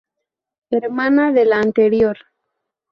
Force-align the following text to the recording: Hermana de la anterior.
Hermana 0.71 1.31
de 1.31 1.45
la 1.45 1.59
anterior. 1.59 2.17